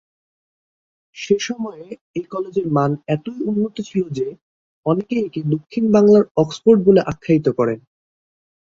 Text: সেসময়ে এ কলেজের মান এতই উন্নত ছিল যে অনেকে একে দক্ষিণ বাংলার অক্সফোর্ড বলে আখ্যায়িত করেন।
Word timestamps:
সেসময়ে 1.17 1.85
এ 2.15 2.21
কলেজের 2.31 2.67
মান 2.71 2.91
এতই 3.07 3.39
উন্নত 3.43 3.75
ছিল 3.81 4.03
যে 4.17 4.27
অনেকে 4.85 5.15
একে 5.19 5.41
দক্ষিণ 5.53 5.83
বাংলার 5.95 6.23
অক্সফোর্ড 6.37 6.79
বলে 6.87 7.01
আখ্যায়িত 7.03 7.47
করেন। 7.59 7.79